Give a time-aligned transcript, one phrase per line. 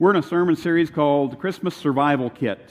[0.00, 2.68] We're in a sermon series called Christmas Survival Kit.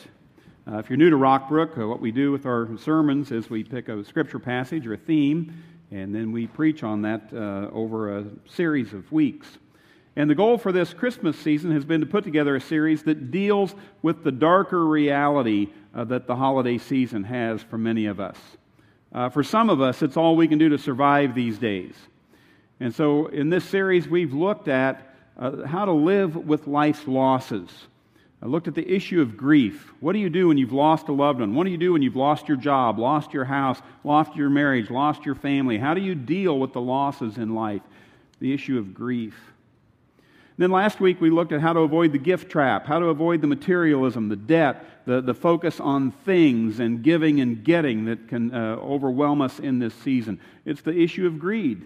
[0.69, 3.63] Uh, if you're new to Rockbrook, uh, what we do with our sermons is we
[3.63, 8.17] pick a scripture passage or a theme, and then we preach on that uh, over
[8.17, 9.47] a series of weeks.
[10.17, 13.31] And the goal for this Christmas season has been to put together a series that
[13.31, 18.37] deals with the darker reality uh, that the holiday season has for many of us.
[19.13, 21.95] Uh, for some of us, it's all we can do to survive these days.
[22.81, 27.69] And so in this series, we've looked at uh, how to live with life's losses.
[28.43, 29.93] I looked at the issue of grief.
[30.01, 31.55] What do you do when you've lost a loved one?
[31.55, 34.89] What do you do when you've lost your job, lost your house, lost your marriage,
[34.89, 35.77] lost your family?
[35.77, 37.81] How do you deal with the losses in life?
[38.41, 39.53] The issue of grief.
[40.57, 43.39] then last week we looked at how to avoid the gift trap, how to avoid
[43.39, 48.53] the materialism, the debt, the, the focus on things and giving and getting that can
[48.53, 50.37] uh, overwhelm us in this season.
[50.65, 51.85] It's the issue of greed.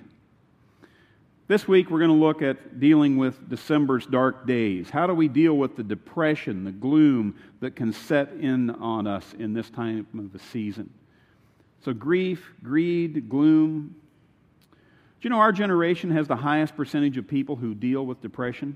[1.47, 4.89] This week, we're going to look at dealing with December's dark days.
[4.89, 9.33] How do we deal with the depression, the gloom that can set in on us
[9.39, 10.89] in this time of the season?
[11.85, 13.95] So, grief, greed, gloom.
[14.71, 14.77] Do
[15.21, 18.75] you know our generation has the highest percentage of people who deal with depression?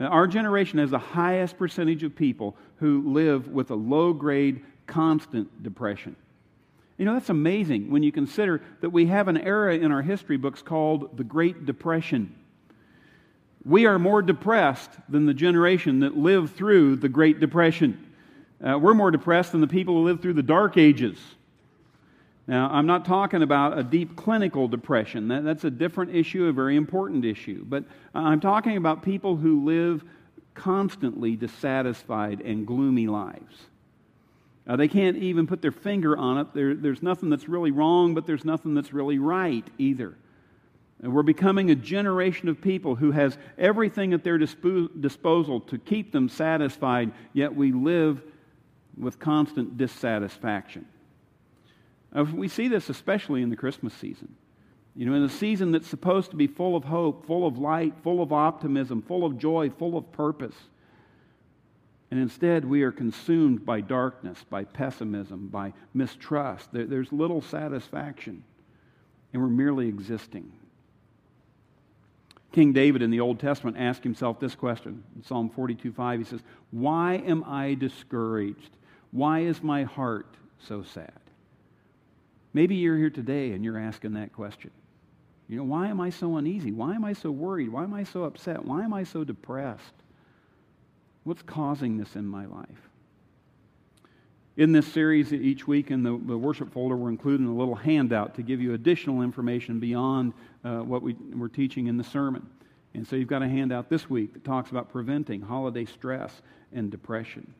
[0.00, 5.62] Our generation has the highest percentage of people who live with a low grade, constant
[5.62, 6.16] depression.
[6.98, 10.36] You know, that's amazing when you consider that we have an era in our history
[10.36, 12.34] books called the Great Depression.
[13.64, 18.12] We are more depressed than the generation that lived through the Great Depression.
[18.64, 21.18] Uh, we're more depressed than the people who lived through the Dark Ages.
[22.46, 25.28] Now, I'm not talking about a deep clinical depression.
[25.28, 27.64] That, that's a different issue, a very important issue.
[27.66, 30.04] But I'm talking about people who live
[30.54, 33.66] constantly dissatisfied and gloomy lives.
[34.66, 36.48] Uh, they can't even put their finger on it.
[36.52, 40.16] There, there's nothing that's really wrong, but there's nothing that's really right either.
[41.02, 45.78] And we're becoming a generation of people who has everything at their dispo- disposal to
[45.78, 48.22] keep them satisfied, yet we live
[48.98, 50.86] with constant dissatisfaction.
[52.12, 54.34] Uh, we see this especially in the Christmas season.
[54.96, 57.92] You know, in a season that's supposed to be full of hope, full of light,
[58.02, 60.54] full of optimism, full of joy, full of purpose.
[62.10, 66.72] And instead, we are consumed by darkness, by pessimism, by mistrust.
[66.72, 68.44] There, there's little satisfaction,
[69.32, 70.52] and we're merely existing.
[72.52, 76.18] King David in the Old Testament asked himself this question in Psalm 42 5.
[76.20, 76.40] He says,
[76.70, 78.70] Why am I discouraged?
[79.10, 81.12] Why is my heart so sad?
[82.54, 84.70] Maybe you're here today and you're asking that question.
[85.48, 86.72] You know, why am I so uneasy?
[86.72, 87.68] Why am I so worried?
[87.68, 88.64] Why am I so upset?
[88.64, 89.92] Why am I so depressed?
[91.26, 92.88] What's causing this in my life?
[94.56, 98.36] In this series, each week in the, the worship folder, we're including a little handout
[98.36, 102.46] to give you additional information beyond uh, what we, we're teaching in the sermon.
[102.94, 106.42] And so you've got a handout this week that talks about preventing holiday stress
[106.72, 107.52] and depression.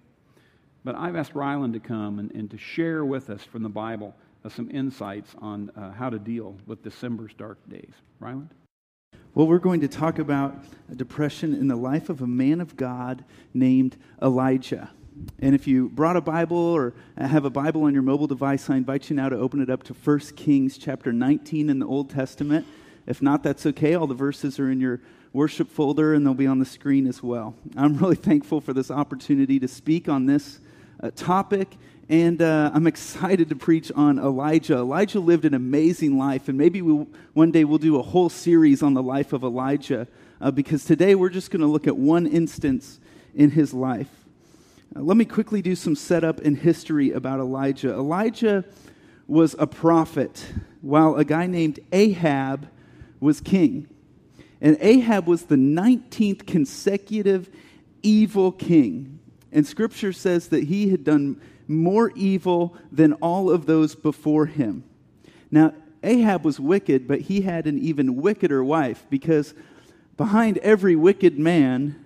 [0.85, 4.15] But I've asked Ryland to come and, and to share with us from the Bible
[4.45, 7.95] uh, some insights on uh, how to deal with December's dark days.
[8.21, 8.51] Ryland?
[9.35, 13.25] Well, we're going to talk about depression in the life of a man of God
[13.53, 14.91] named Elijah.
[15.39, 18.77] And if you brought a Bible or have a Bible on your mobile device, I
[18.77, 22.11] invite you now to open it up to 1 Kings chapter 19 in the Old
[22.11, 22.67] Testament.
[23.07, 23.95] If not, that's okay.
[23.95, 25.01] All the verses are in your
[25.33, 27.55] worship folder and they'll be on the screen as well.
[27.77, 30.61] I'm really thankful for this opportunity to speak on this
[31.03, 31.77] uh, topic
[32.09, 34.77] and uh, I'm excited to preach on Elijah.
[34.77, 38.83] Elijah lived an amazing life, and maybe we'll, one day we'll do a whole series
[38.83, 40.07] on the life of Elijah,
[40.41, 43.01] uh, because today we're just going to look at one instance
[43.35, 44.11] in his life.
[44.95, 47.91] Uh, let me quickly do some setup and history about Elijah.
[47.91, 48.65] Elijah
[49.27, 50.47] was a prophet,
[50.83, 52.69] while a guy named Ahab
[53.19, 53.89] was king.
[54.61, 57.51] And Ahab was the 19th consecutive
[58.05, 59.19] evil king.
[59.51, 64.85] And scripture says that he had done more evil than all of those before him.
[65.51, 69.55] Now, Ahab was wicked, but he had an even wickeder wife because
[70.17, 72.03] behind every wicked man,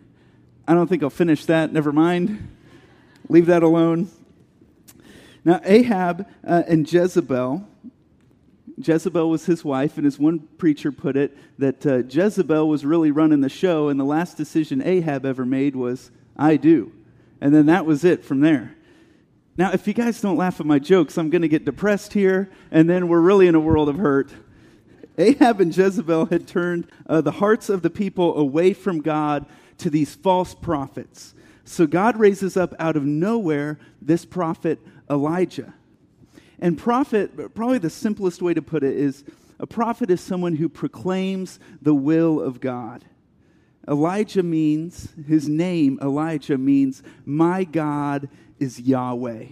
[0.66, 2.48] I don't think I'll finish that, never mind.
[3.28, 4.09] Leave that alone.
[5.45, 7.66] Now, Ahab uh, and Jezebel,
[8.78, 13.10] Jezebel was his wife, and as one preacher put it, that uh, Jezebel was really
[13.10, 16.92] running the show, and the last decision Ahab ever made was, I do.
[17.41, 18.74] And then that was it from there.
[19.57, 22.51] Now, if you guys don't laugh at my jokes, I'm going to get depressed here,
[22.71, 24.31] and then we're really in a world of hurt.
[25.19, 29.45] Ahab and Jezebel had turned uh, the hearts of the people away from God
[29.79, 31.35] to these false prophets.
[31.65, 34.79] So God raises up out of nowhere this prophet
[35.11, 35.75] Elijah.
[36.59, 39.25] And prophet, probably the simplest way to put it is
[39.59, 43.05] a prophet is someone who proclaims the will of God.
[43.87, 48.29] Elijah means, his name, Elijah, means, my God
[48.60, 49.47] is Yahweh.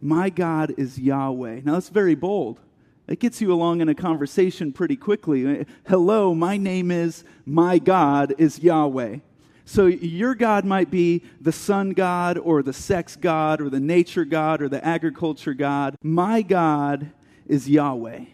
[0.00, 1.60] My God is Yahweh.
[1.64, 2.60] Now, that's very bold.
[3.06, 5.64] It gets you along in a conversation pretty quickly.
[5.86, 9.18] Hello, my name is, my God is Yahweh.
[9.64, 14.24] So your God might be the sun God or the sex God or the nature
[14.24, 15.96] God or the agriculture God.
[16.02, 17.10] My God
[17.46, 18.24] is Yahweh.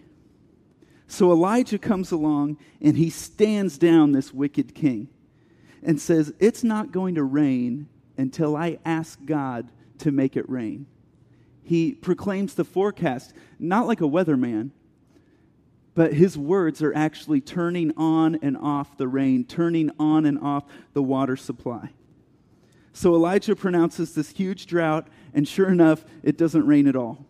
[1.07, 5.09] So Elijah comes along and he stands down this wicked king
[5.83, 10.87] and says, It's not going to rain until I ask God to make it rain.
[11.63, 14.71] He proclaims the forecast, not like a weatherman,
[15.95, 20.65] but his words are actually turning on and off the rain, turning on and off
[20.93, 21.91] the water supply.
[22.93, 27.25] So Elijah pronounces this huge drought, and sure enough, it doesn't rain at all.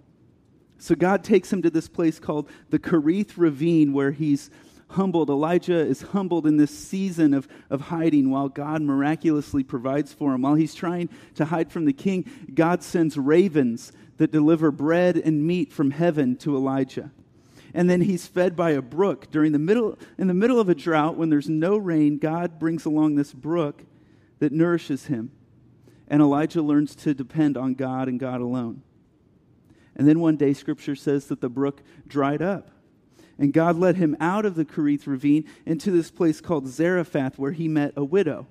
[0.79, 4.51] So God takes him to this place called the Kerith Ravine, where he's
[4.89, 5.31] humbled.
[5.31, 10.43] Elijah is humbled in this season of, of hiding while God miraculously provides for him.
[10.43, 15.47] While he's trying to hide from the king, God sends ravens that deliver bread and
[15.47, 17.11] meat from heaven to Elijah.
[17.73, 19.31] And then he's fed by a brook.
[19.33, 22.85] During the middle in the middle of a drought when there's no rain god brings
[22.85, 23.83] along this brook
[24.39, 25.33] that nourishes him.
[26.07, 28.83] And elijah learns to depend on god and god alone.
[29.97, 32.71] And then one day scripture says that the brook dried up
[33.39, 37.53] and god led him out of the kerith ravine into this place called zarephath where
[37.53, 38.47] he met a widow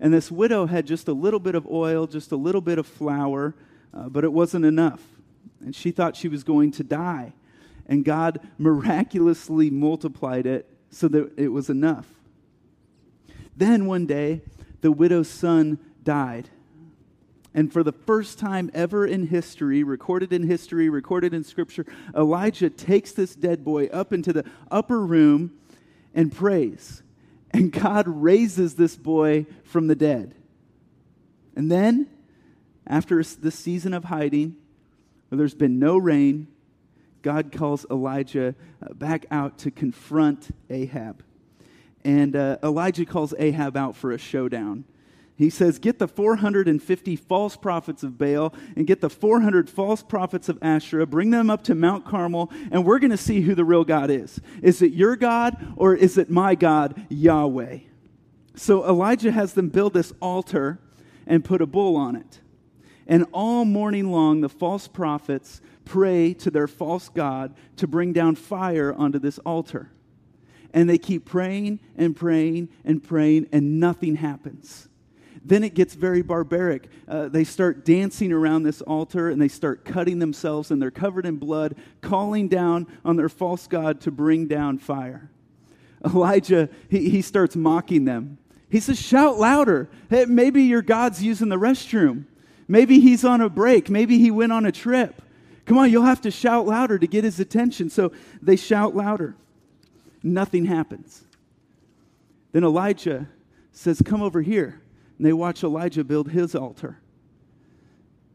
[0.00, 2.86] and this widow had just a little bit of oil just a little bit of
[2.86, 3.54] flour
[3.92, 5.02] uh, but it wasn't enough
[5.60, 7.32] and she thought she was going to die
[7.86, 12.06] and God miraculously multiplied it so that it was enough.
[13.56, 14.42] Then one day,
[14.80, 16.50] the widow's son died.
[17.54, 22.68] And for the first time ever in history, recorded in history, recorded in scripture, Elijah
[22.68, 25.52] takes this dead boy up into the upper room
[26.14, 27.02] and prays.
[27.52, 30.34] And God raises this boy from the dead.
[31.54, 32.08] And then,
[32.84, 34.56] after this season of hiding,
[35.28, 36.48] where there's been no rain,
[37.22, 41.22] God calls Elijah uh, back out to confront Ahab.
[42.04, 44.84] And uh, Elijah calls Ahab out for a showdown.
[45.36, 50.48] He says, Get the 450 false prophets of Baal and get the 400 false prophets
[50.48, 53.64] of Asherah, bring them up to Mount Carmel, and we're going to see who the
[53.64, 54.40] real God is.
[54.62, 57.78] Is it your God or is it my God, Yahweh?
[58.54, 60.78] So Elijah has them build this altar
[61.26, 62.40] and put a bull on it.
[63.06, 68.36] And all morning long, the false prophets pray to their false God to bring down
[68.36, 69.90] fire onto this altar.
[70.72, 74.88] And they keep praying and praying and praying, and nothing happens.
[75.44, 76.88] Then it gets very barbaric.
[77.06, 81.26] Uh, they start dancing around this altar and they start cutting themselves, and they're covered
[81.26, 85.30] in blood, calling down on their false God to bring down fire.
[86.04, 88.38] Elijah, he, he starts mocking them.
[88.70, 89.90] He says, Shout louder.
[90.08, 92.24] Hey, maybe your God's using the restroom.
[92.66, 93.90] Maybe he's on a break.
[93.90, 95.20] Maybe he went on a trip.
[95.66, 97.90] Come on, you'll have to shout louder to get his attention.
[97.90, 98.12] So
[98.42, 99.34] they shout louder.
[100.22, 101.24] Nothing happens.
[102.52, 103.28] Then Elijah
[103.72, 104.80] says, Come over here.
[105.18, 106.98] And they watch Elijah build his altar.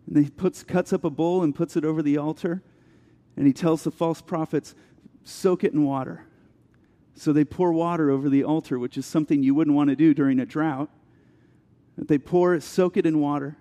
[0.07, 2.63] And he puts, cuts up a bowl and puts it over the altar.
[3.37, 4.75] And he tells the false prophets,
[5.23, 6.25] Soak it in water.
[7.13, 10.13] So they pour water over the altar, which is something you wouldn't want to do
[10.13, 10.89] during a drought.
[11.97, 13.57] They pour it, soak it in water.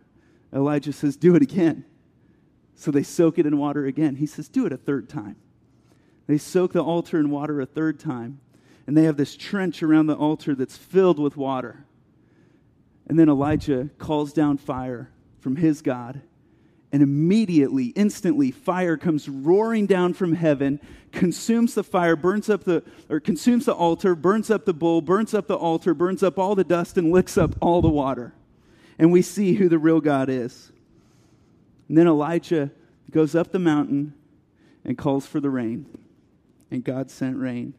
[0.53, 1.85] Elijah says, Do it again.
[2.77, 4.17] So they soak it in water again.
[4.17, 5.37] He says, Do it a third time.
[6.29, 8.41] They soak the altar in water a third time.
[8.87, 11.85] And they have this trench around the altar that's filled with water.
[13.09, 15.11] And then Elijah calls down fire
[15.41, 16.21] from his God.
[16.91, 20.81] And immediately, instantly, fire comes roaring down from heaven,
[21.13, 25.35] consumes the fire, burns up the, or consumes the altar, burns up the bull, burns
[25.35, 28.33] up the altar, burns up all the dust, and licks up all the water.
[28.99, 30.73] And we see who the real God is.
[31.89, 32.71] And then Elijah
[33.11, 34.15] goes up the mountain
[34.85, 35.87] and calls for the rain.
[36.71, 37.75] And God sent rain.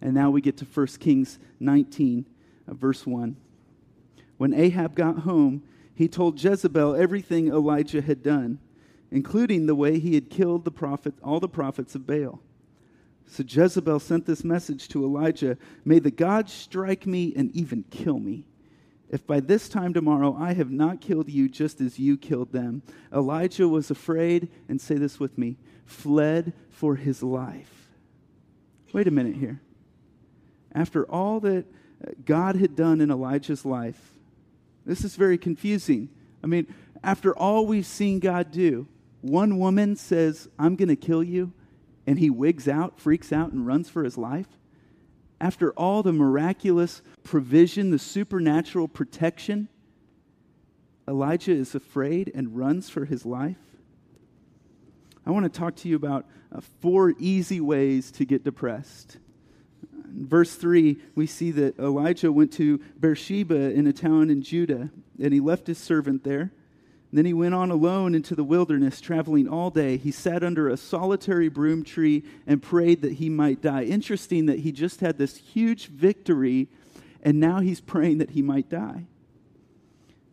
[0.00, 2.24] And now we get to 1 Kings 19,
[2.68, 3.36] uh, verse 1.
[4.40, 8.58] When Ahab got home, he told Jezebel everything Elijah had done,
[9.10, 12.40] including the way he had killed the prophet, all the prophets of Baal.
[13.26, 18.18] So Jezebel sent this message to Elijah May the gods strike me and even kill
[18.18, 18.46] me
[19.10, 22.80] if by this time tomorrow I have not killed you just as you killed them.
[23.12, 27.90] Elijah was afraid, and say this with me, fled for his life.
[28.94, 29.60] Wait a minute here.
[30.74, 31.66] After all that
[32.02, 34.12] uh, God had done in Elijah's life,
[34.90, 36.08] this is very confusing.
[36.42, 36.66] I mean,
[37.04, 38.88] after all we've seen God do,
[39.20, 41.52] one woman says, I'm going to kill you,
[42.08, 44.48] and he wigs out, freaks out, and runs for his life.
[45.40, 49.68] After all the miraculous provision, the supernatural protection,
[51.06, 53.58] Elijah is afraid and runs for his life.
[55.24, 59.18] I want to talk to you about uh, four easy ways to get depressed.
[60.16, 64.90] In verse 3, we see that Elijah went to Beersheba in a town in Judah,
[65.22, 66.50] and he left his servant there.
[67.12, 69.96] Then he went on alone into the wilderness, traveling all day.
[69.96, 73.82] He sat under a solitary broom tree and prayed that he might die.
[73.82, 76.68] Interesting that he just had this huge victory,
[77.22, 79.06] and now he's praying that he might die.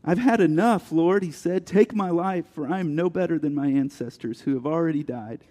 [0.05, 1.65] I've had enough, Lord, he said.
[1.65, 5.43] Take my life, for I am no better than my ancestors who have already died.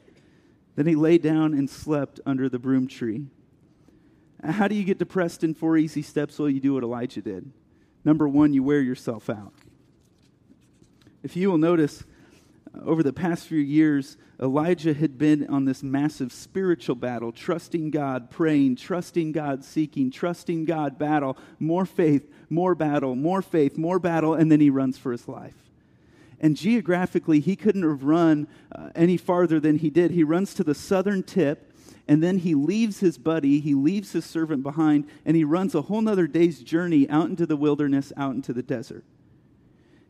[0.76, 3.26] Then he lay down and slept under the broom tree.
[4.46, 6.38] How do you get depressed in four easy steps?
[6.38, 7.50] Well, you do what Elijah did.
[8.04, 9.52] Number one, you wear yourself out.
[11.22, 12.04] If you will notice,
[12.72, 17.90] uh, over the past few years, Elijah had been on this massive spiritual battle, trusting
[17.90, 23.98] God, praying, trusting God, seeking, trusting God, battle, more faith, more battle, more faith, more
[23.98, 25.56] battle, and then he runs for his life.
[26.38, 30.10] And geographically, he couldn't have run uh, any farther than he did.
[30.10, 31.72] He runs to the southern tip,
[32.08, 35.82] and then he leaves his buddy, he leaves his servant behind, and he runs a
[35.82, 39.04] whole nother day's journey out into the wilderness, out into the desert.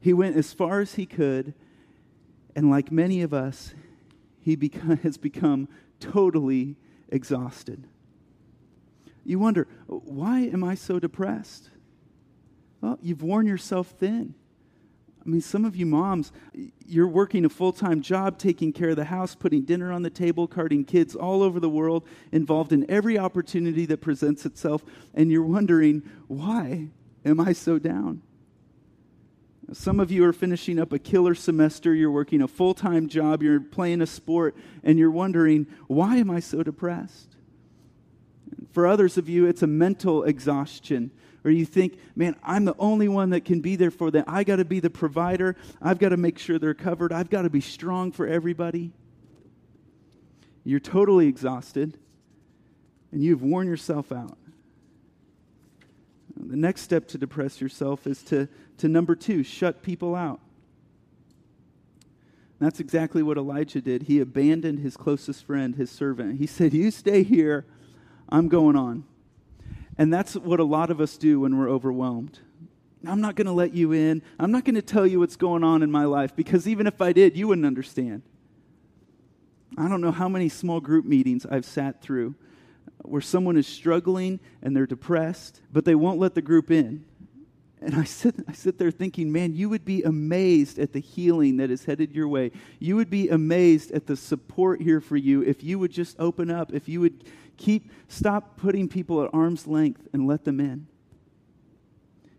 [0.01, 1.55] He went as far as he could,
[2.55, 3.75] and like many of us,
[4.41, 6.77] he become, has become totally
[7.09, 7.85] exhausted.
[9.25, 11.71] You wonder, why am I so depressed?
[12.81, 14.35] Well, you've worn yourself thin.
[15.27, 16.31] I mean, some of you moms,
[16.87, 20.11] you're working a full time job, taking care of the house, putting dinner on the
[20.11, 25.33] table, carting kids all over the world, involved in every opportunity that presents itself, and
[25.33, 26.91] you're wondering, why
[27.25, 28.23] am I so down?
[29.73, 33.43] Some of you are finishing up a killer semester, you're working a full time job,
[33.43, 37.35] you're playing a sport, and you're wondering, why am I so depressed?
[38.71, 41.11] For others of you, it's a mental exhaustion,
[41.47, 44.25] or you think, man, I'm the only one that can be there for them.
[44.27, 47.43] I got to be the provider, I've got to make sure they're covered, I've got
[47.43, 48.91] to be strong for everybody.
[50.65, 51.97] You're totally exhausted,
[53.13, 54.37] and you've worn yourself out.
[56.37, 58.49] The next step to depress yourself is to,
[58.79, 60.41] to number two, shut people out.
[62.59, 64.03] That's exactly what Elijah did.
[64.03, 66.41] He abandoned his closest friend, his servant.
[66.41, 67.67] He said, You stay here,
[68.29, 69.05] I'm going on.
[69.99, 72.39] And that's what a lot of us do when we're overwhelmed.
[73.07, 74.23] I'm not going to let you in.
[74.39, 77.01] I'm not going to tell you what's going on in my life because even if
[77.01, 78.23] I did, you wouldn't understand.
[79.79, 82.35] I don't know how many small group meetings I've sat through
[83.03, 87.05] where someone is struggling and they're depressed, but they won't let the group in.
[87.81, 91.59] And I sit, I sit there thinking, man, you would be amazed at the healing
[91.59, 92.51] that is headed your way.
[92.79, 96.51] You would be amazed at the support here for you if you would just open
[96.51, 97.25] up, if you would
[97.57, 100.87] keep, stop putting people at arm's length and let them in.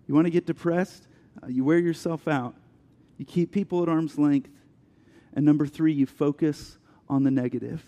[0.07, 1.07] You want to get depressed?
[1.41, 2.55] Uh, you wear yourself out.
[3.17, 4.49] You keep people at arm's length.
[5.33, 6.77] And number three, you focus
[7.09, 7.83] on the negative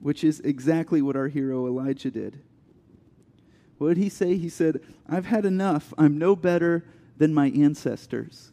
[0.00, 2.40] which is exactly what our hero Elijah did.
[3.78, 4.36] What did he say?
[4.36, 5.92] He said, I've had enough.
[5.98, 6.84] I'm no better
[7.16, 8.52] than my ancestors.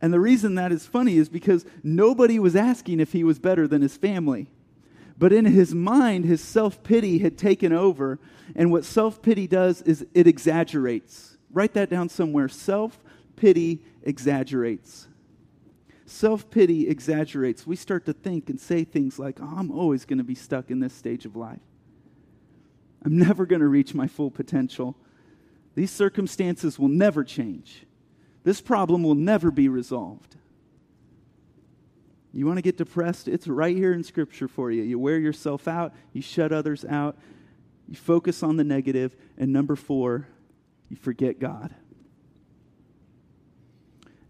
[0.00, 3.66] And the reason that is funny is because nobody was asking if he was better
[3.66, 4.48] than his family.
[5.20, 8.18] But in his mind, his self pity had taken over.
[8.56, 11.36] And what self pity does is it exaggerates.
[11.52, 12.48] Write that down somewhere.
[12.48, 12.98] Self
[13.36, 15.08] pity exaggerates.
[16.06, 17.66] Self pity exaggerates.
[17.66, 20.70] We start to think and say things like, oh, I'm always going to be stuck
[20.70, 21.60] in this stage of life.
[23.04, 24.96] I'm never going to reach my full potential.
[25.74, 27.84] These circumstances will never change.
[28.42, 30.36] This problem will never be resolved.
[32.32, 33.28] You want to get depressed?
[33.28, 34.82] It's right here in Scripture for you.
[34.82, 37.18] You wear yourself out, you shut others out,
[37.88, 40.28] you focus on the negative, and number four,
[40.88, 41.74] you forget God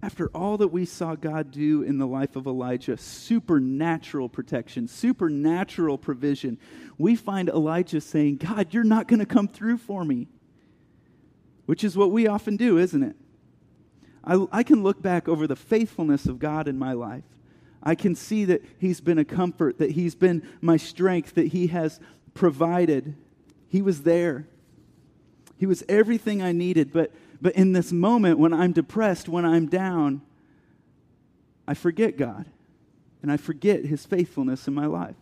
[0.02, 5.98] after all that we saw God do in the life of Elijah, supernatural protection, supernatural
[5.98, 6.58] provision,
[6.96, 10.28] we find Elijah saying, God, you're not going to come through for me.
[11.66, 13.16] Which is what we often do, isn't it?
[14.24, 17.24] I, I can look back over the faithfulness of God in my life.
[17.82, 21.68] I can see that He's been a comfort, that He's been my strength, that He
[21.68, 22.00] has
[22.34, 23.14] provided.
[23.68, 24.46] He was there.
[25.56, 29.66] He was everything I needed, but but in this moment, when I'm depressed, when I'm
[29.66, 30.20] down,
[31.66, 32.44] I forget God
[33.22, 35.16] and I forget his faithfulness in my life.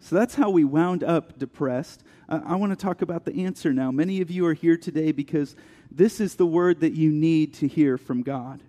[0.00, 2.02] So that's how we wound up depressed.
[2.28, 3.90] I want to talk about the answer now.
[3.90, 5.56] Many of you are here today because
[5.90, 8.60] this is the word that you need to hear from God.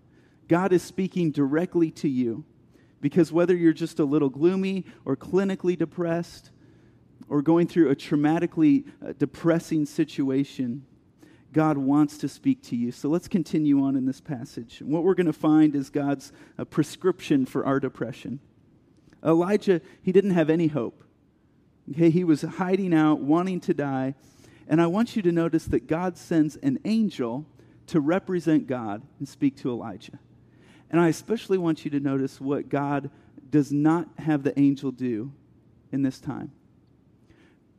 [0.48, 2.46] God is speaking directly to you
[3.02, 6.52] because whether you're just a little gloomy or clinically depressed,
[7.30, 10.86] or going through a traumatically uh, depressing situation,
[11.54, 12.92] God wants to speak to you.
[12.92, 14.82] So let's continue on in this passage.
[14.82, 18.40] And what we're going to find is God's uh, prescription for our depression.
[19.24, 21.04] Elijah, he didn't have any hope.
[21.92, 24.16] Okay, he was hiding out, wanting to die.
[24.68, 27.46] And I want you to notice that God sends an angel
[27.88, 30.20] to represent God and speak to Elijah.
[30.90, 33.10] And I especially want you to notice what God
[33.50, 35.32] does not have the angel do
[35.92, 36.52] in this time.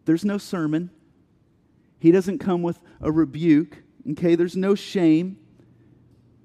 [0.04, 0.90] There's no sermon.
[1.98, 3.82] He doesn't come with a rebuke.
[4.12, 5.38] Okay, there's no shame.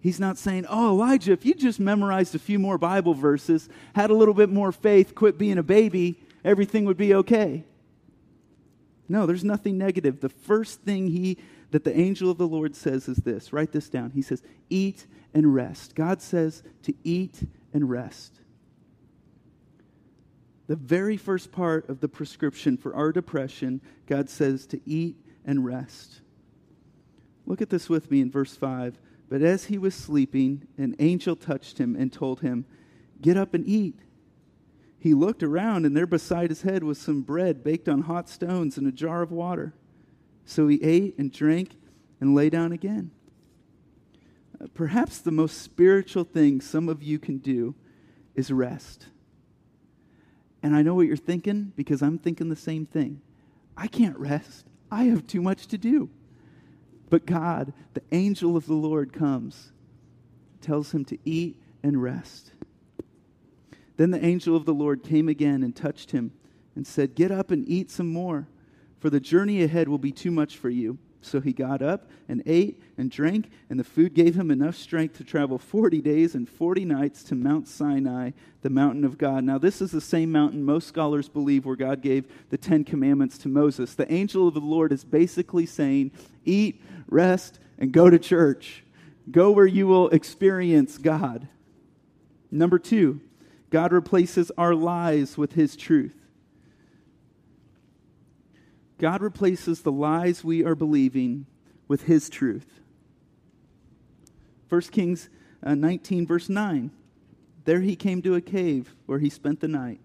[0.01, 4.09] He's not saying, Oh, Elijah, if you just memorized a few more Bible verses, had
[4.09, 7.65] a little bit more faith, quit being a baby, everything would be okay.
[9.07, 10.21] No, there's nothing negative.
[10.21, 11.37] The first thing he
[11.71, 13.51] that the angel of the Lord says is this.
[13.51, 14.11] Write this down.
[14.11, 18.41] He says, "Eat and rest." God says to eat and rest.
[20.67, 25.65] The very first part of the prescription for our depression, God says to eat and
[25.65, 26.21] rest.
[27.45, 28.99] Look at this with me in verse 5.
[29.27, 32.65] But as he was sleeping, an angel touched him and told him,
[33.21, 33.99] Get up and eat.
[34.99, 38.77] He looked around, and there beside his head was some bread baked on hot stones
[38.77, 39.73] and a jar of water.
[40.51, 41.77] So he ate and drank
[42.19, 43.11] and lay down again.
[44.59, 47.73] Uh, perhaps the most spiritual thing some of you can do
[48.35, 49.05] is rest.
[50.61, 53.21] And I know what you're thinking because I'm thinking the same thing.
[53.77, 56.09] I can't rest, I have too much to do.
[57.09, 59.71] But God, the angel of the Lord, comes,
[60.59, 62.51] tells him to eat and rest.
[63.95, 66.33] Then the angel of the Lord came again and touched him
[66.75, 68.49] and said, Get up and eat some more,
[69.01, 70.97] for the journey ahead will be too much for you.
[71.21, 75.17] So he got up and ate and drank, and the food gave him enough strength
[75.17, 78.31] to travel 40 days and 40 nights to Mount Sinai,
[78.61, 79.43] the mountain of God.
[79.43, 83.37] Now, this is the same mountain most scholars believe where God gave the Ten Commandments
[83.39, 83.93] to Moses.
[83.95, 86.11] The angel of the Lord is basically saying,
[86.45, 88.83] Eat, rest, and go to church.
[89.29, 91.47] Go where you will experience God.
[92.49, 93.21] Number two,
[93.69, 96.20] God replaces our lies with His truth.
[99.01, 101.47] God replaces the lies we are believing
[101.87, 102.67] with His truth.
[104.69, 105.27] 1 Kings
[105.63, 106.91] uh, 19, verse 9.
[107.65, 109.99] There he came to a cave where he spent the night.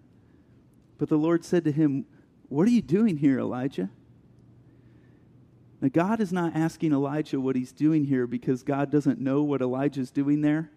[0.97, 2.05] But the Lord said to him,
[2.49, 3.89] What are you doing here, Elijah?
[5.79, 9.61] Now, God is not asking Elijah what he's doing here because God doesn't know what
[9.61, 10.71] Elijah's doing there.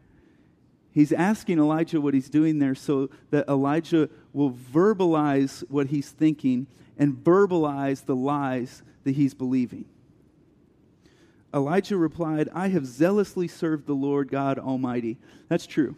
[0.92, 6.66] He's asking Elijah what he's doing there so that Elijah will verbalize what he's thinking
[6.98, 9.84] and verbalize the lies that he's believing.
[11.54, 15.18] Elijah replied, I have zealously served the Lord God Almighty.
[15.48, 15.96] That's true.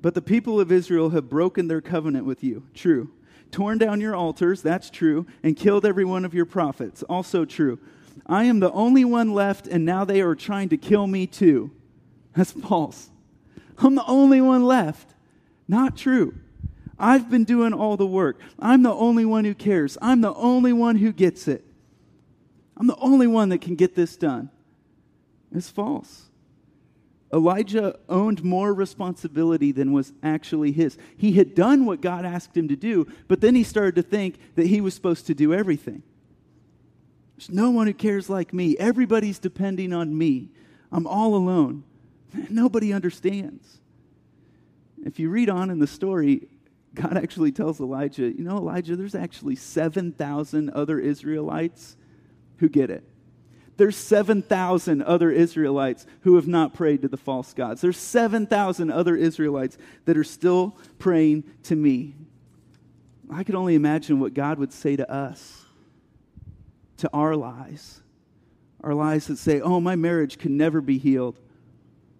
[0.00, 2.64] But the people of Israel have broken their covenant with you.
[2.74, 3.10] True.
[3.50, 4.62] Torn down your altars.
[4.62, 5.26] That's true.
[5.42, 7.02] And killed every one of your prophets.
[7.04, 7.78] Also true.
[8.26, 11.70] I am the only one left, and now they are trying to kill me too.
[12.34, 13.10] That's false.
[13.78, 15.14] I'm the only one left.
[15.66, 16.34] Not true.
[16.98, 18.40] I've been doing all the work.
[18.58, 19.96] I'm the only one who cares.
[20.02, 21.64] I'm the only one who gets it.
[22.76, 24.50] I'm the only one that can get this done.
[25.54, 26.24] It's false.
[27.32, 30.96] Elijah owned more responsibility than was actually his.
[31.16, 34.36] He had done what God asked him to do, but then he started to think
[34.54, 36.02] that he was supposed to do everything.
[37.36, 38.76] There's no one who cares like me.
[38.78, 40.48] Everybody's depending on me.
[40.90, 41.84] I'm all alone.
[42.50, 43.80] Nobody understands.
[45.04, 46.48] If you read on in the story,
[46.94, 51.96] God actually tells Elijah, you know, Elijah, there's actually 7,000 other Israelites
[52.56, 53.04] who get it.
[53.76, 57.80] There's 7,000 other Israelites who have not prayed to the false gods.
[57.80, 62.16] There's 7,000 other Israelites that are still praying to me.
[63.30, 65.64] I could only imagine what God would say to us,
[66.98, 68.02] to our lies.
[68.82, 71.38] Our lies that say, oh, my marriage can never be healed.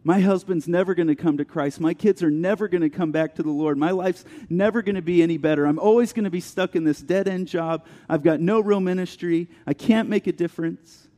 [0.09, 1.81] My husband's never going to come to Christ.
[1.81, 3.77] My kids are never going to come back to the Lord.
[3.77, 5.67] My life's never going to be any better.
[5.67, 7.85] I'm always going to be stuck in this dead end job.
[8.09, 9.49] I've got no real ministry.
[9.67, 11.09] I can't make a difference.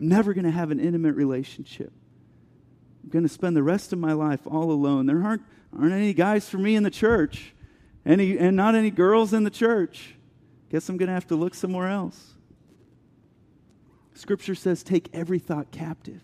[0.00, 1.92] I'm never going to have an intimate relationship.
[3.02, 5.04] I'm going to spend the rest of my life all alone.
[5.04, 5.42] There aren't,
[5.78, 7.54] aren't any guys for me in the church,
[8.06, 10.14] any, and not any girls in the church.
[10.70, 12.32] Guess I'm going to have to look somewhere else.
[14.14, 16.22] Scripture says, take every thought captive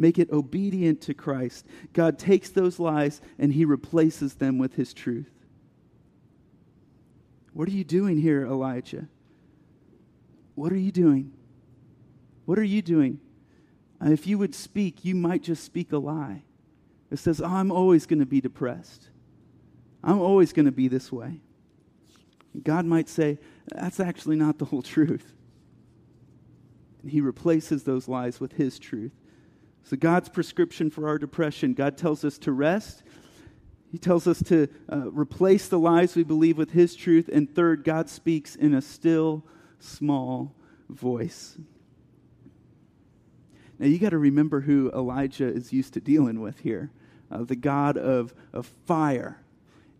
[0.00, 1.66] make it obedient to Christ.
[1.92, 5.30] God takes those lies and he replaces them with his truth.
[7.52, 9.08] What are you doing here, Elijah?
[10.54, 11.32] What are you doing?
[12.46, 13.20] What are you doing?
[14.04, 16.42] Uh, if you would speak, you might just speak a lie.
[17.10, 19.10] It says, oh, I'm always going to be depressed.
[20.02, 21.40] I'm always going to be this way.
[22.62, 25.34] God might say, That's actually not the whole truth.
[27.02, 29.12] And he replaces those lies with his truth.
[29.84, 33.02] So, God's prescription for our depression God tells us to rest.
[33.90, 37.28] He tells us to uh, replace the lies we believe with his truth.
[37.32, 39.44] And third, God speaks in a still,
[39.80, 40.54] small
[40.88, 41.58] voice.
[43.80, 46.90] Now, you got to remember who Elijah is used to dealing with here
[47.30, 49.40] uh, the God of, of fire.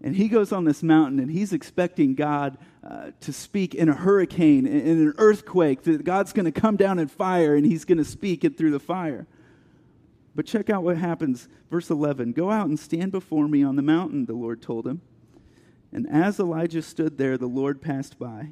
[0.02, 3.94] And he goes on this mountain and he's expecting God uh, to speak in a
[3.94, 7.84] hurricane, in, in an earthquake, that God's going to come down in fire and he's
[7.84, 9.26] going to speak it through the fire.
[10.34, 11.48] But check out what happens.
[11.70, 15.02] Verse 11 Go out and stand before me on the mountain, the Lord told him.
[15.92, 18.50] And as Elijah stood there, the Lord passed by.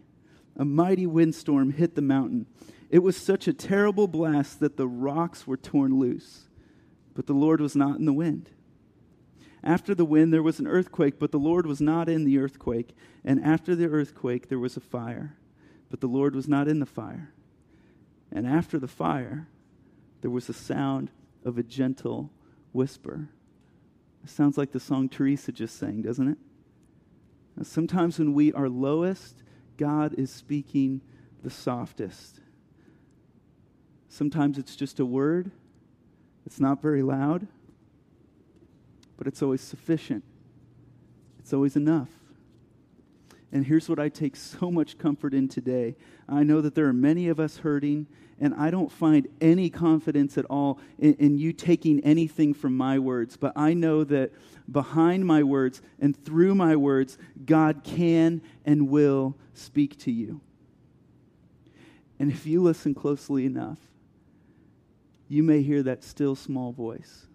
[0.56, 2.46] A mighty windstorm hit the mountain.
[2.90, 6.48] It was such a terrible blast that the rocks were torn loose.
[7.14, 8.50] But the Lord was not in the wind.
[9.62, 12.96] After the wind, there was an earthquake, but the Lord was not in the earthquake.
[13.24, 15.36] And after the earthquake, there was a fire,
[15.90, 17.32] but the Lord was not in the fire.
[18.32, 19.48] And after the fire,
[20.20, 21.10] there was a sound
[21.48, 22.30] of a gentle
[22.72, 23.28] whisper.
[24.22, 26.38] It sounds like the song Teresa just sang, doesn't it?
[27.56, 29.42] Now, sometimes when we are lowest,
[29.76, 31.00] God is speaking
[31.42, 32.40] the softest.
[34.08, 35.50] Sometimes it's just a word,
[36.46, 37.46] it's not very loud,
[39.16, 40.24] but it's always sufficient,
[41.38, 42.10] it's always enough.
[43.50, 45.96] And here's what I take so much comfort in today.
[46.28, 48.06] I know that there are many of us hurting,
[48.40, 52.98] and I don't find any confidence at all in, in, you taking anything from my
[52.98, 53.36] words.
[53.36, 54.32] But I know that
[54.70, 60.40] behind my words and through my words, God can and will speak to you.
[62.18, 63.78] And if you listen closely enough,
[65.28, 67.26] you may hear that still small voice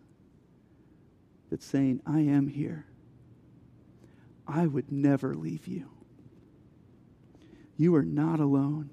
[1.49, 2.85] that's saying, I am here.
[4.47, 5.89] I would never leave you.
[7.77, 8.89] You are not alone.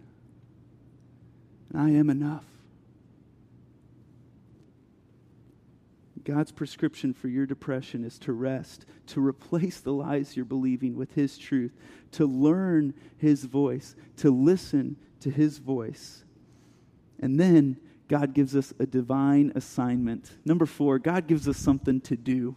[1.73, 2.45] And I am enough.
[6.23, 11.15] God's prescription for your depression is to rest, to replace the lies you're believing with
[11.15, 11.73] His truth,
[12.13, 16.25] to learn His voice, to listen to His voice.
[17.19, 17.79] And then
[18.09, 20.31] God gives us a divine assignment.
[20.45, 22.57] Number four, God gives us something to do.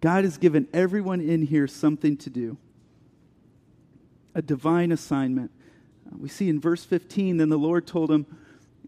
[0.00, 2.56] God has given everyone in here something to do
[4.34, 5.50] a divine assignment.
[6.18, 8.26] We see in verse 15, then the Lord told him,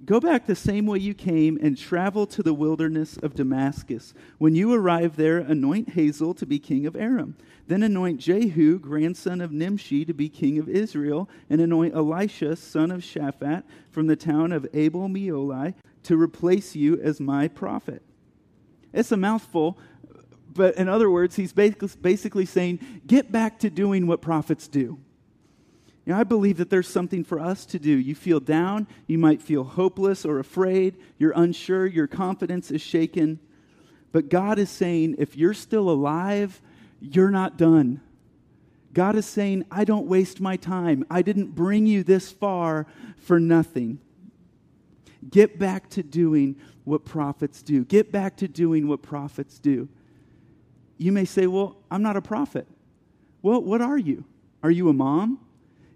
[0.05, 4.15] Go back the same way you came and travel to the wilderness of Damascus.
[4.39, 7.37] When you arrive there, anoint Hazael to be king of Aram.
[7.69, 12.91] Then anoint Jehu, grandson of Nimshi, to be king of Israel, and anoint Elisha, son
[12.91, 18.03] of Shaphat, from the town of Abel Meholah, to replace you as my prophet.
[18.93, 19.79] It's a mouthful,
[20.53, 24.99] but in other words, he's basically saying, Get back to doing what prophets do.
[26.05, 27.91] You know, I believe that there's something for us to do.
[27.91, 33.39] You feel down, you might feel hopeless or afraid, you're unsure, your confidence is shaken.
[34.11, 36.61] But God is saying, if you're still alive,
[37.01, 38.01] you're not done.
[38.93, 41.07] God is saying, I don't waste my time.
[41.11, 42.87] I didn't bring you this far
[43.17, 44.01] for nothing.
[45.31, 47.85] Get back to doing what prophets do.
[47.85, 49.89] Get back to doing what prophets do.
[50.99, 52.67] You may say, Well, I'm not a prophet.
[53.41, 54.25] Well, what are you?
[54.63, 55.39] Are you a mom?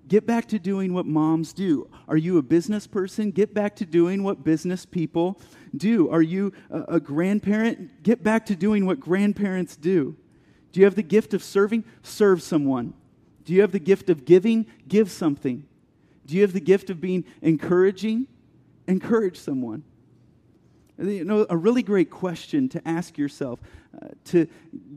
[0.09, 1.91] Get back to doing what moms do.
[2.07, 3.33] Are you a business person?
[3.33, 5.41] Get back to doing what business people
[5.77, 6.09] do.
[6.11, 8.03] Are you a, a, grandparent?
[8.05, 10.17] Get back to doing what grandparents do.
[10.71, 11.85] Do you have the gift of serving?
[12.03, 12.95] Serve someone.
[13.45, 14.67] Do you have the gift of giving?
[14.87, 15.65] Give something.
[16.25, 18.29] Do you have the gift of being encouraging?
[18.87, 19.83] Encourage someone.
[20.99, 23.61] You know, a really great question to ask yourself
[23.95, 24.47] uh, to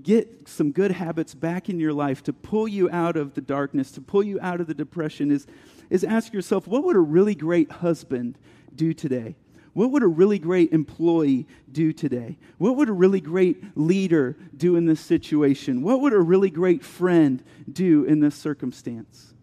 [0.02, 3.92] get some good habits back in your life, to pull you out of the darkness,
[3.92, 5.46] to pull you out of the depression, is,
[5.90, 8.38] is ask yourself, what would a really great husband
[8.74, 9.36] do today?
[9.74, 12.38] What would a really great employee do today?
[12.58, 15.82] What would a really great leader do in this situation?
[15.82, 19.34] What would a really great friend do in this circumstance?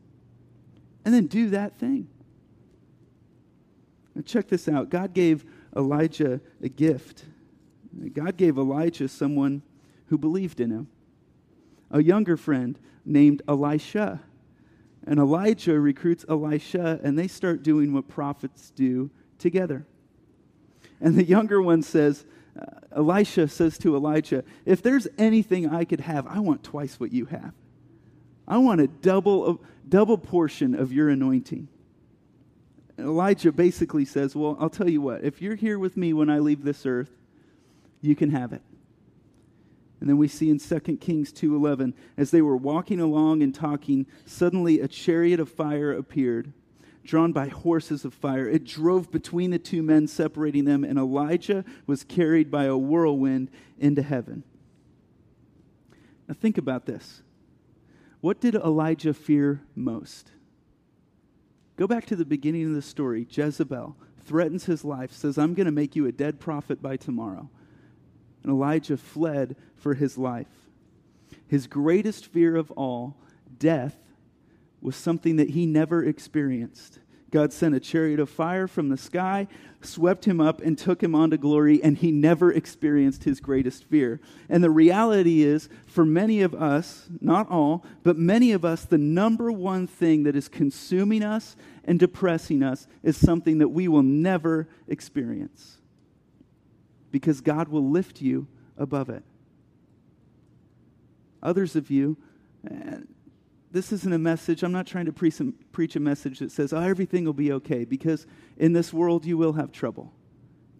[1.05, 2.09] And then do that thing.
[4.14, 5.45] Now, check this out God gave
[5.77, 7.25] Elijah a gift.
[8.12, 9.62] God gave Elijah someone
[10.07, 10.89] who believed in him,
[11.91, 14.21] a younger friend named Elisha.
[15.07, 19.87] And Elijah recruits Elisha, and they start doing what prophets do together.
[21.01, 22.25] And the younger one says,
[22.59, 22.65] uh,
[22.97, 27.27] Elisha says to Elijah, If there's anything I could have, I want twice what you
[27.27, 27.53] have.
[28.49, 29.59] I want a double, a
[29.89, 31.69] double portion of your anointing.
[32.99, 36.39] Elijah basically says, Well, I'll tell you what, if you're here with me when I
[36.39, 37.11] leave this earth,
[38.01, 38.63] you can have it.
[40.01, 44.07] And then we see in 2 Kings 2:11 as they were walking along and talking
[44.25, 46.53] suddenly a chariot of fire appeared
[47.05, 51.65] drawn by horses of fire it drove between the two men separating them and Elijah
[51.87, 54.43] was carried by a whirlwind into heaven.
[56.29, 57.23] Now think about this.
[58.21, 60.33] What did Elijah fear most?
[61.77, 63.27] Go back to the beginning of the story.
[63.31, 67.51] Jezebel threatens his life, says, I'm going to make you a dead prophet by tomorrow.
[68.43, 70.47] And Elijah fled for his life.
[71.47, 73.17] His greatest fear of all,
[73.59, 73.99] death,
[74.81, 76.99] was something that he never experienced.
[77.31, 79.49] God sent a chariot of fire from the sky,
[79.81, 83.85] swept him up, and took him on to glory, and he never experienced his greatest
[83.85, 84.21] fear.
[84.49, 88.99] And the reality is, for many of us, not all, but many of us, the
[88.99, 94.03] number one thing that is consuming us and depressing us is something that we will
[94.03, 95.79] never experience.
[97.11, 98.47] Because God will lift you
[98.79, 99.23] above it.
[101.43, 102.17] Others of you,
[102.69, 102.99] eh,
[103.77, 104.62] this isn't a message.
[104.62, 105.31] I'm not trying to pre-
[105.71, 109.37] preach a message that says, oh, everything will be okay, because in this world you
[109.37, 110.15] will have trouble.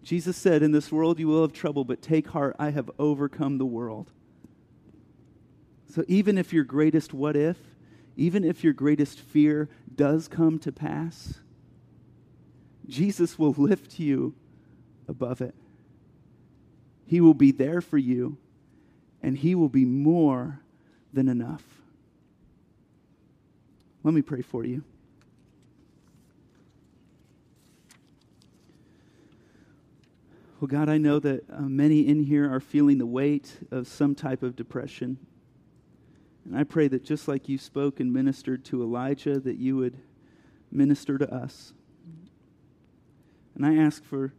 [0.01, 3.59] Jesus said, In this world you will have trouble, but take heart, I have overcome
[3.59, 4.09] the world.
[5.93, 7.57] So even if your greatest what if,
[8.15, 11.35] even if your greatest fear does come to pass,
[12.87, 14.33] Jesus will lift you
[15.07, 15.53] above it.
[17.05, 18.37] He will be there for you,
[19.21, 20.61] and He will be more
[21.13, 21.76] than enough.
[24.03, 24.83] Let me pray for you.
[30.59, 34.15] Well, God, I know that uh, many in here are feeling the weight of some
[34.15, 35.19] type of depression.
[36.45, 39.99] And I pray that just like you spoke and ministered to Elijah, that you would
[40.71, 41.73] minister to us.
[43.53, 44.33] And I ask for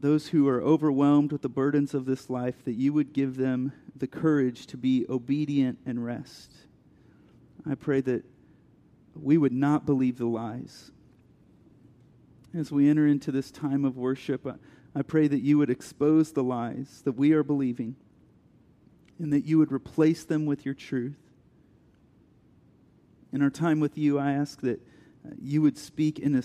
[0.00, 3.72] those who are overwhelmed with the burdens of this life, that you would give them
[3.94, 6.52] the courage to be obedient and rest.
[7.68, 8.24] I pray that
[9.22, 10.90] we would not believe the lies.
[12.54, 14.46] As we enter into this time of worship,
[14.94, 17.96] I pray that you would expose the lies that we are believing
[19.18, 21.18] and that you would replace them with your truth.
[23.32, 24.80] In our time with you, I ask that
[25.26, 26.42] uh, you would speak in a,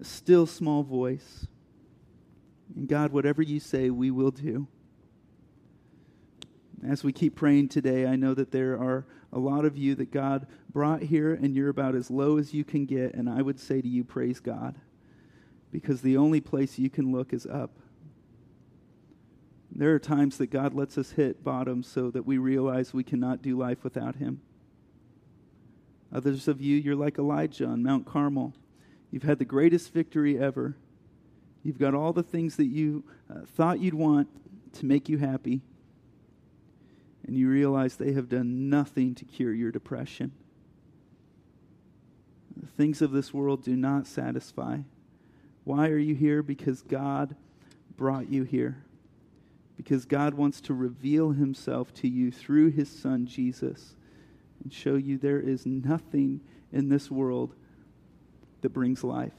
[0.00, 1.46] a still small voice.
[2.74, 4.66] And God, whatever you say, we will do.
[6.86, 10.10] As we keep praying today, I know that there are a lot of you that
[10.10, 13.14] God brought here, and you're about as low as you can get.
[13.14, 14.74] And I would say to you, praise God,
[15.70, 17.78] because the only place you can look is up.
[19.70, 23.42] There are times that God lets us hit bottom so that we realize we cannot
[23.42, 24.42] do life without Him.
[26.12, 28.54] Others of you, you're like Elijah on Mount Carmel.
[29.10, 30.76] You've had the greatest victory ever.
[31.62, 34.28] You've got all the things that you uh, thought you'd want
[34.74, 35.62] to make you happy
[37.26, 40.32] and you realize they have done nothing to cure your depression.
[42.56, 44.78] The things of this world do not satisfy.
[45.64, 46.42] Why are you here?
[46.42, 47.36] Because God
[47.96, 48.84] brought you here.
[49.76, 53.94] Because God wants to reveal himself to you through his son Jesus
[54.62, 56.40] and show you there is nothing
[56.72, 57.54] in this world
[58.60, 59.32] that brings life.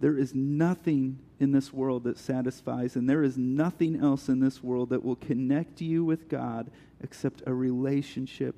[0.00, 4.62] There is nothing in this world that satisfies, and there is nothing else in this
[4.62, 6.70] world that will connect you with God
[7.02, 8.54] except a relationship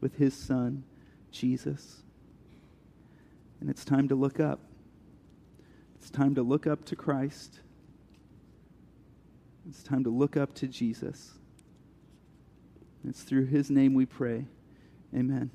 [0.00, 0.84] with His Son,
[1.32, 2.02] Jesus.
[3.60, 4.60] And it's time to look up.
[5.96, 7.60] It's time to look up to Christ.
[9.68, 11.32] It's time to look up to Jesus.
[13.08, 14.46] It's through His name we pray.
[15.14, 15.50] Amen.